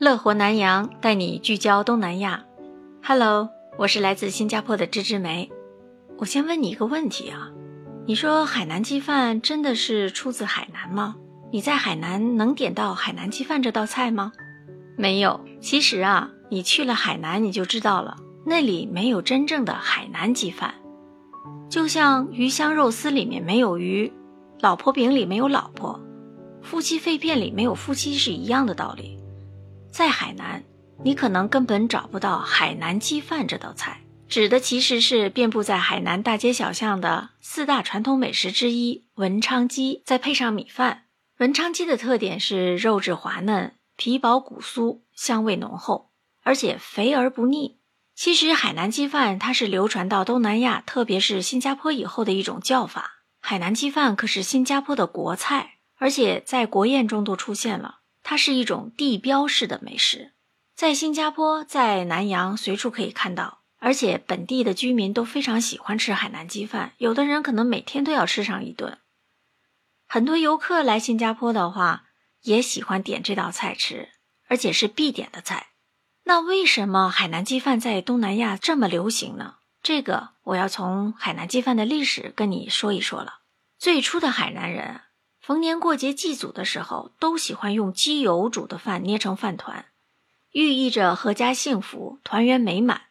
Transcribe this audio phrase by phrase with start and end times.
[0.00, 2.44] 乐活南洋带你聚焦东南亚。
[3.02, 5.50] Hello，我是来自新加坡的芝芝梅。
[6.18, 7.50] 我先问你一个问题啊，
[8.06, 11.16] 你说海南鸡饭真的是出自海南吗？
[11.52, 14.32] 你在海南能点到海南鸡饭这道菜吗？
[14.96, 15.40] 没有。
[15.60, 20.74] 其实啊，你去了海南你就知道了，那里没有真正的海南鸡饭。
[21.68, 24.12] 就像鱼香肉丝里面没有鱼，
[24.60, 26.00] 老婆饼里没有老婆，
[26.62, 29.18] 夫妻肺片里没有夫妻是一样的道理。
[29.90, 30.62] 在海南，
[31.04, 41.04] 你可能根本找不到海南鸡饭这道菜，指的其实是遍布在海南大街小巷的四大传统美食之一文昌鸡，再配上米饭。
[41.38, 47.78] 文昌鸡的特点是肉质滑嫩，皮薄骨酥，香味浓厚，而且肥而不腻。
[48.14, 53.24] 其实海南鸡饭它是流传到东南亚，特别是新加坡以后的一种叫法。
[53.40, 58.00] 海南鸡饭可是新加坡的国菜，而且在国宴中都出现了。
[58.24, 60.32] 它是一种地标式的美食，
[60.74, 68.98] 在新加坡、在南洋随处可以看到，而且本地的居民都非常喜欢吃海南鸡饭，有的人可能每天都要吃上一顿。
[70.08, 72.06] 很多游客来新加坡的话，
[72.42, 74.08] 也喜欢点这道菜吃，
[74.48, 75.68] 而且是必点的菜。
[76.24, 79.58] 那为什么海南鸡饭在东南亚这么流行呢？
[79.80, 83.42] 这个我要从海南鸡饭的历史跟你说一说了。
[83.78, 85.00] 最初的海南人
[85.42, 89.86] 逢年过节祭祖的时候，都喜欢用鸡油煮的饭捏成饭团，
[90.52, 93.06] 寓意着阖家幸福、团圆美满。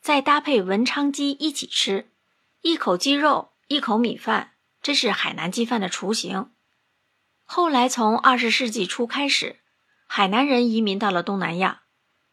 [0.00, 2.10] 再搭配文昌鸡一起吃，
[2.62, 6.50] 一口鸡肉，一口米饭，这是海南鸡饭的雏形。
[7.44, 9.56] 后来从二十世纪初开始，
[10.06, 11.82] 海南人移民到了东南亚。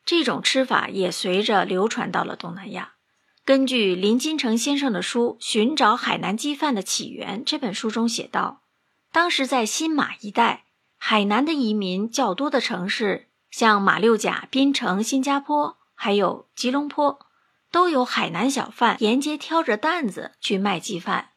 [0.05, 2.93] 这种吃法也随着流传到了东南亚。
[3.43, 8.62] 根据林金城先生的书《寻找海南鸡饭的起源》这本书中写道，
[9.13, 10.63] 当时在新马一带，
[10.97, 17.19] 海南的移民较多的城市，像马六甲、槟城、新加坡，还有吉隆坡，
[17.71, 21.29] 都有海南小贩沿街挑着担子去卖鸡饭。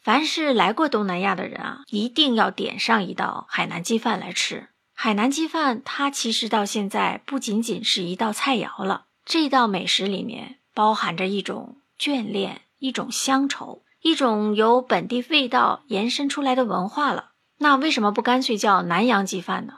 [0.00, 4.70] 凡是来过东南亚的人啊，一定要点上一道海南鸡饭来吃。
[4.92, 17.30] 海南鸡饭，它其实到现在不仅仅是一道菜肴了，这道美食里面包含着一种眷恋、一种乡愁、一种由本地味道延伸出来的文化了。
[17.58, 19.74] 那为什么不干脆叫南洋鸡饭呢？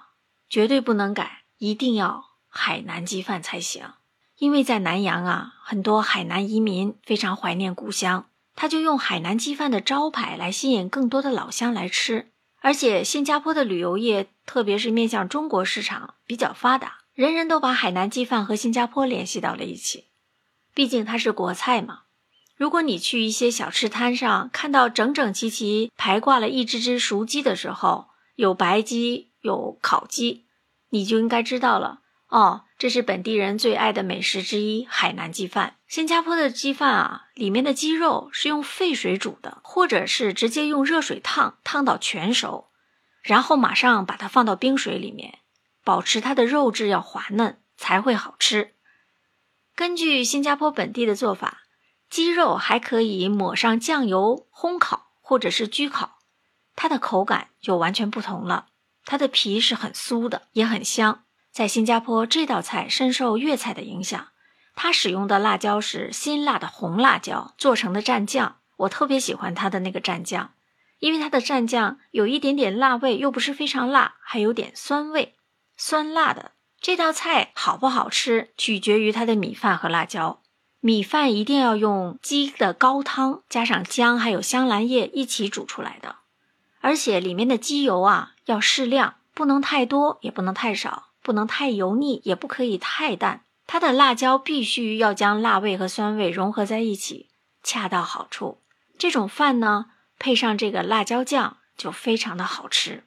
[0.48, 3.84] 绝对不能改，一定要海南鸡饭才行。
[4.38, 8.26] 因为在南洋啊，很多海南移民非常怀念故乡，
[8.56, 12.30] 他就用海南鸡饭的招牌来吸引更多的老乡来吃。
[12.60, 20.06] 而且新加坡的旅游业，特别是面向中国市场比较发达，人人都把海南鸡饭和新加坡联系到了一起。
[20.72, 22.03] 毕竟它是国菜嘛。
[22.56, 30.46] 如果你去一些小吃摊上看到整整齐齐排挂了一只只熟鸡的时候，有白鸡，有烤鸡，
[30.90, 32.62] 你就应该知道了哦。
[32.78, 35.76] 这是本地人最爱的美食之一——海南鸡饭。
[35.88, 42.68] 新加坡的鸡饭啊，里面的鸡肉是用沸水煮的，或者是直接用热水烫，烫到全熟，
[43.22, 45.38] 然后马上把它放到冰水里面，
[45.82, 48.74] 保持它的肉质要滑嫩才会好吃。
[49.74, 51.62] 根据新加坡本地的做法，
[52.14, 56.18] 鸡肉还可以抹上酱油烘烤，或者是焗烤，
[56.76, 58.66] 它的口感就完全不同了。
[59.04, 61.24] 它的皮是很酥的，也很香。
[61.50, 64.28] 在新加坡，这道菜深受粤菜的影响。
[64.76, 70.54] 它使用的辣椒是辛辣的红辣椒做成的蘸酱，我特别喜欢它的那个蘸酱，
[71.00, 75.34] 因为它的蘸酱有一点点辣味，又不是非常辣，还有点酸味，
[75.76, 76.52] 酸辣的。
[76.80, 80.43] 这道菜好不好吃，取决于它的米饭和辣椒。
[80.86, 86.16] 米饭一定要用鸡的高汤，加上姜还有香兰叶一起煮出来的，
[86.82, 91.04] 而且里面的鸡油啊要适量，不能太多，也不能太少。
[91.22, 93.44] 不能太油腻，也不可以太淡。
[93.66, 97.30] 它的辣椒必须要将辣味和酸味融合在一起，
[97.62, 98.60] 恰到好处。
[98.98, 99.86] 这种饭呢，
[100.18, 103.04] 配上这个辣椒酱就非常的好吃。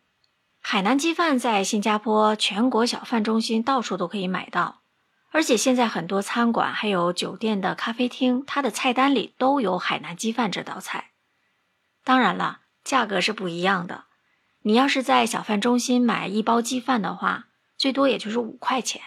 [0.60, 4.80] 海南鸡饭在新加坡全国小贩中心到处都可以买到，
[5.32, 11.12] 而且现在很多餐馆还有酒店的咖啡厅，它的菜单里都有海南鸡饭这道菜。
[12.04, 14.06] 当然了，价格是不一样的。
[14.64, 17.48] 你要是在小贩中心买一包鸡饭的话，
[17.78, 19.02] 最多也就是五块钱，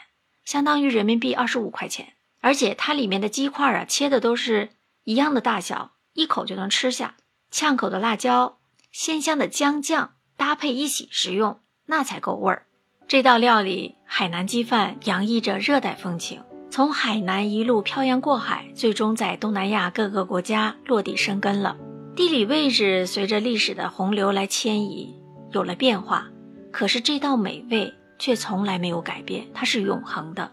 [0.44, 2.14] 相当于人民币二十五块钱。
[2.40, 4.70] 而且它里面的鸡块啊，切的都是
[5.04, 7.16] 一样的大小，一口就能吃下。
[7.50, 8.58] 呛口的辣椒、
[8.92, 12.66] 鲜香的姜酱搭配一起食用，那才够味儿。
[13.08, 21.76] 这道料理海南鸡饭洋溢着热带风情，从海南一路漂洋过海，最终在东南亚各个国家落地生根了。
[22.16, 25.14] 地理位置随着历史的洪流来迁移，
[25.52, 26.26] 有了变化。
[26.72, 27.94] 可是这道美味。
[28.18, 30.52] 却从来没有改变，它是永恒的。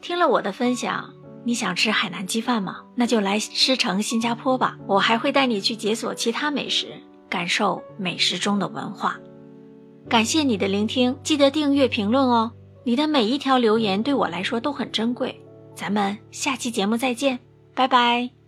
[0.00, 1.12] 听了我的分享，
[1.44, 2.78] 你想吃海南鸡饭吗？
[2.94, 6.86] 那就来狮城新加坡吧，我还会带你去解锁其他美食，
[7.28, 9.18] 感受美食中的文化。
[10.08, 12.52] 感谢你的聆听，记得订阅、评论哦。
[12.84, 15.40] 你的每一条留言对我来说都很珍贵。
[15.74, 17.38] 咱们下期节目再见，
[17.74, 18.43] 拜拜。